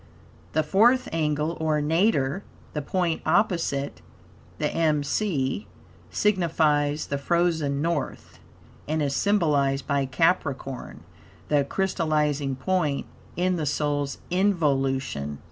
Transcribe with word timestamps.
The 0.53 0.63
fourth 0.63 1.07
angle, 1.11 1.55
or 1.59 1.79
Nadir, 1.79 2.43
the 2.73 2.81
point 2.81 3.21
opposite 3.23 4.01
the 4.57 4.67
M. 4.73 5.03
C., 5.03 5.67
signifies 6.09 7.05
the 7.05 7.19
frozen 7.19 7.83
North, 7.83 8.39
and 8.87 9.03
is 9.03 9.15
symbolized 9.15 9.85
by 9.85 10.07
Capricorn, 10.07 11.01
the 11.49 11.63
crystallizing 11.63 12.55
point 12.55 13.05
in 13.35 13.57
the 13.57 13.67
soul's 13.67 14.17
involution. 14.31 15.37